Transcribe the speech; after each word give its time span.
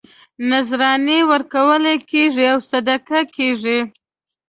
نذرانې 0.49 1.19
ورکول 1.31 1.83
کېږي 2.11 2.45
او 2.53 2.59
صدقې 2.69 3.21
کېږي. 3.35 3.79